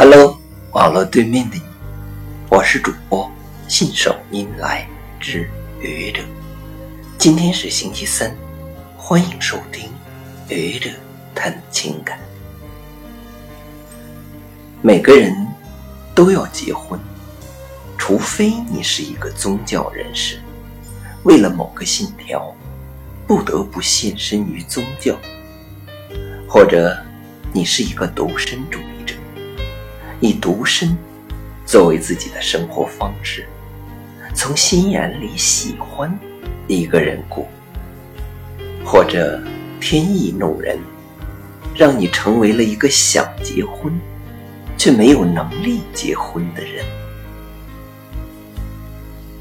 [0.00, 0.38] Hello，
[0.70, 1.62] 网络对面的你，
[2.48, 3.28] 我是主播
[3.66, 5.50] 信手拈来之
[5.80, 6.22] 愚者。
[7.18, 8.32] 今天是星期三，
[8.96, 9.90] 欢迎收听
[10.48, 10.88] 愚者
[11.34, 12.16] 谈情感。
[14.82, 15.34] 每个人
[16.14, 17.00] 都要结婚，
[17.96, 20.38] 除非你是一个宗教人士，
[21.24, 22.54] 为了某个信条，
[23.26, 25.18] 不得不献身于宗教，
[26.48, 26.96] 或者
[27.52, 28.87] 你是一个独身主义。
[30.20, 30.96] 以独身
[31.64, 33.46] 作为自己的生活方式，
[34.34, 36.16] 从心眼里喜欢
[36.66, 37.46] 一个人过，
[38.84, 39.40] 或者
[39.80, 40.78] 天意弄人，
[41.74, 43.92] 让你成为了一个想结婚
[44.76, 46.84] 却没有能力结婚的人。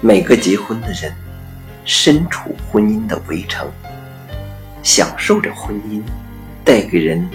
[0.00, 1.14] 每个结婚的人
[1.84, 3.70] 身处婚姻的围城，
[4.82, 6.02] 享受着婚姻
[6.64, 7.26] 带给人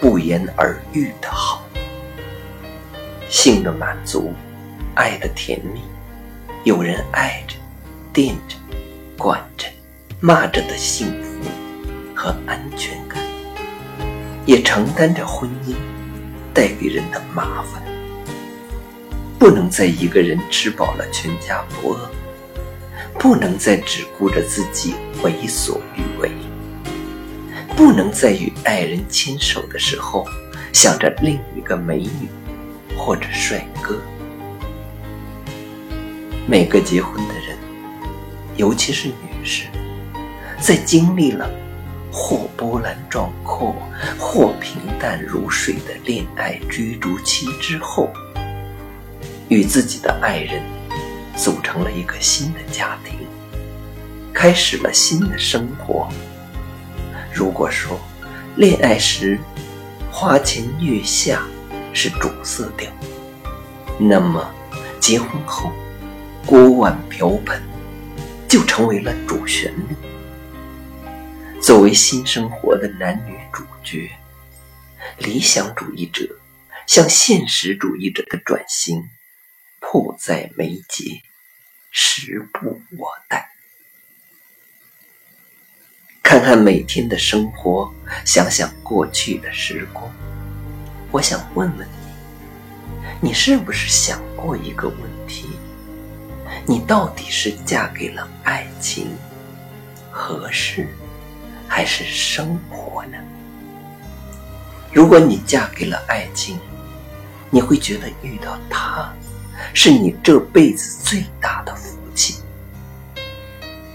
[0.00, 1.45] 不言而喻的好。
[3.28, 4.32] 性的满足，
[4.94, 5.80] 爱的甜蜜，
[6.64, 7.56] 有人爱着、
[8.12, 8.56] 惦着、
[9.16, 9.66] 管着、
[10.20, 11.40] 骂着的幸福
[12.14, 13.22] 和安全感，
[14.44, 15.74] 也承担着婚姻
[16.54, 17.82] 带给人的麻烦。
[19.38, 22.10] 不能再一个人吃饱了全家不饿，
[23.18, 26.30] 不能再只顾着自己为所欲为，
[27.76, 30.26] 不能在与爱人牵手的时候
[30.72, 32.28] 想着另一个美女。
[32.96, 34.00] 或者帅哥，
[36.46, 37.56] 每个结婚的人，
[38.56, 39.66] 尤其是女士，
[40.58, 41.48] 在经历了
[42.10, 43.76] 或波澜壮阔、
[44.18, 48.10] 或平淡如水的恋爱追逐期之后，
[49.48, 50.62] 与自己的爱人
[51.36, 53.18] 组成了一个新的家庭，
[54.32, 56.08] 开始了新的生活。
[57.32, 58.00] 如果说
[58.56, 59.38] 恋爱时
[60.10, 61.42] 花前月下，
[61.96, 62.92] 是主色调，
[63.98, 64.54] 那么
[65.00, 65.72] 结婚后
[66.44, 67.58] 锅碗瓢盆
[68.46, 69.96] 就成为了主旋律。
[71.58, 74.10] 作为新生活的男女主角，
[75.16, 76.38] 理想主义者
[76.86, 79.02] 向现实主义者的转型
[79.80, 81.22] 迫在眉睫，
[81.90, 83.48] 时不我待。
[86.22, 87.90] 看看每天的生活，
[88.26, 90.12] 想想过去的时光。
[91.16, 91.88] 我想问问
[93.22, 95.48] 你，你是不是想过一个问题？
[96.66, 99.16] 你到底是嫁给了爱情、
[100.10, 100.86] 合适，
[101.66, 103.16] 还是生活呢？
[104.92, 106.58] 如果你嫁给了爱情，
[107.48, 109.10] 你会觉得遇到他，
[109.72, 112.42] 是你这辈子最大的福气。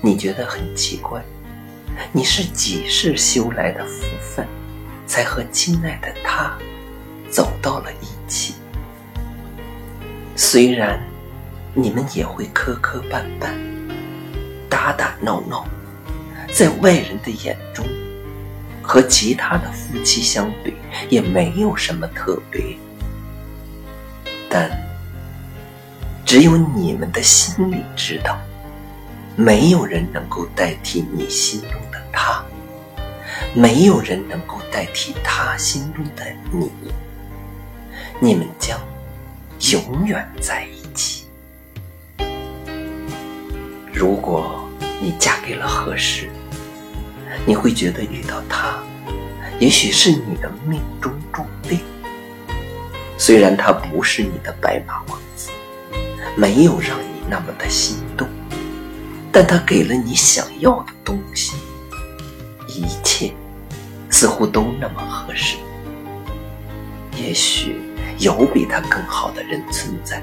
[0.01, 1.21] 你觉得很奇怪，
[2.11, 4.47] 你是几世修来的福分，
[5.05, 6.57] 才和亲爱的他。
[7.31, 8.55] 走到了一起，
[10.35, 11.01] 虽然
[11.73, 13.53] 你们也会磕磕绊绊、
[14.69, 15.65] 打打闹闹，
[16.51, 17.85] 在外人的眼中，
[18.81, 20.73] 和其他的夫妻相比
[21.09, 22.77] 也没有什么特别，
[24.49, 24.69] 但
[26.25, 28.37] 只有你们的心里知道，
[29.37, 32.43] 没有人能够代替你心中的他，
[33.53, 36.69] 没有人能够代替他心中的你。
[38.23, 38.79] 你们将
[39.71, 41.25] 永远在一起。
[43.91, 44.69] 如果
[45.01, 46.29] 你嫁给了合适，
[47.47, 48.77] 你会觉得遇到他，
[49.59, 51.79] 也许是你的命中注定。
[53.17, 55.49] 虽然他不是你的白马王子，
[56.37, 58.29] 没有让你那么的心动，
[59.31, 61.55] 但他给了你想要的东西，
[62.67, 63.33] 一切
[64.11, 65.57] 似乎都那么合适。
[67.17, 67.81] 也许。
[68.17, 70.21] 有比他更好的人存在，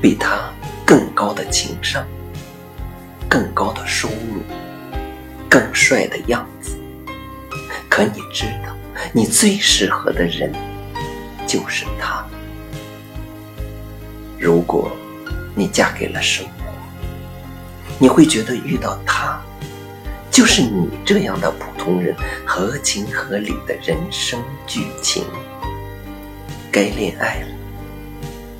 [0.00, 0.52] 比他
[0.84, 2.06] 更高的情商、
[3.28, 4.42] 更高的收入、
[5.48, 6.76] 更帅的样子。
[7.88, 8.74] 可你知道，
[9.12, 10.52] 你最适合的人
[11.46, 12.24] 就是他。
[14.38, 14.90] 如果
[15.54, 16.72] 你嫁给了生活，
[17.98, 19.40] 你会觉得遇到他，
[20.30, 22.14] 就是你这样的普通人
[22.46, 25.24] 合情合理的人生剧情。
[26.72, 27.48] 该恋爱了，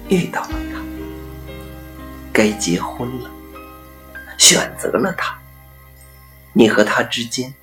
[0.09, 0.81] 遇到了他；
[2.33, 3.31] 该结婚了，
[4.37, 5.39] 选择了他。
[6.53, 7.55] 你和他之间，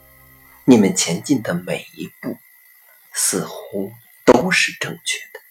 [0.63, 2.37] 你们前进的每一步，
[3.11, 3.91] 似乎
[4.23, 5.41] 都是正确的。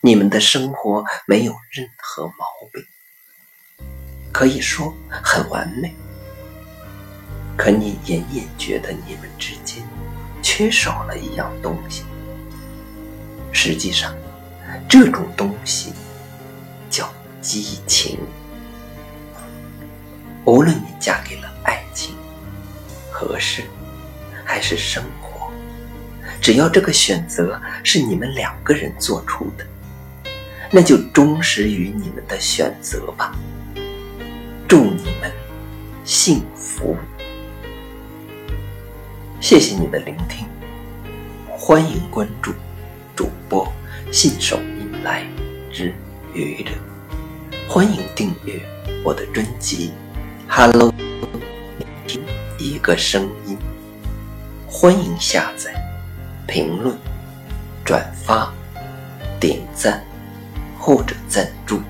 [0.00, 2.86] 你们的生活没有任何毛病，
[4.32, 5.92] 可以说很完美。
[7.56, 9.84] 可你隐隐觉得你们之间
[10.42, 12.04] 缺少了一样东西。
[13.54, 14.12] 实际上，
[14.88, 15.92] 这种东西
[16.90, 17.08] 叫
[17.40, 18.18] 激情。
[20.44, 22.14] 无论你嫁给了爱情、
[23.10, 23.62] 合适，
[24.44, 25.50] 还是生活，
[26.42, 29.64] 只要这个选择是你们两个人做出的，
[30.70, 33.34] 那就忠实于你们的选择吧。
[34.66, 35.32] 祝你们
[36.04, 36.96] 幸福！
[39.40, 40.46] 谢谢你的聆听，
[41.48, 42.52] 欢迎关注
[43.16, 43.70] 主播
[44.10, 45.24] 信手拈来
[45.72, 45.94] 之
[46.34, 46.72] 愚者，
[47.68, 48.60] 欢迎订阅
[49.04, 49.92] 我的专辑。
[50.48, 50.92] Hello，
[52.06, 52.22] 听
[52.58, 53.56] 一个声音，
[54.66, 55.72] 欢迎下载、
[56.46, 56.96] 评论、
[57.84, 58.52] 转发、
[59.38, 60.04] 点赞
[60.78, 61.80] 或者赞助。